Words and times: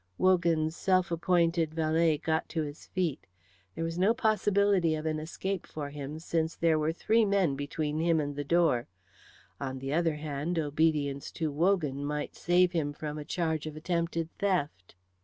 Wogan's 0.17 0.75
self 0.75 1.11
appointed 1.11 1.75
valet 1.75 2.17
got 2.17 2.49
to 2.49 2.63
his 2.63 2.87
feet. 2.87 3.27
There 3.75 3.83
was 3.83 3.99
no 3.99 4.15
possibility 4.15 4.95
of 4.95 5.05
an 5.05 5.19
escape 5.19 5.67
for 5.67 5.91
him 5.91 6.17
since 6.17 6.55
there 6.55 6.79
were 6.79 6.91
three 6.91 7.23
men 7.23 7.55
between 7.55 7.99
him 7.99 8.19
and 8.19 8.35
the 8.35 8.43
door. 8.43 8.87
On 9.59 9.77
the 9.77 9.93
other 9.93 10.15
hand, 10.15 10.57
obedience 10.57 11.29
to 11.33 11.51
Wogan 11.51 12.03
might 12.03 12.33
save 12.35 12.71
him 12.71 12.93
from 12.93 13.19
a 13.19 13.23
charge 13.25 13.67
of 13.67 13.75
attempted 13.75 14.31
theft. 14.39 14.95